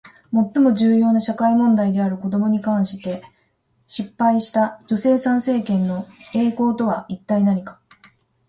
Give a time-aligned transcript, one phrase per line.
[0.33, 3.21] 最も重要な社会問題である子どもに関して
[3.85, 7.79] 失敗した女性参政権の栄光とは一体何か？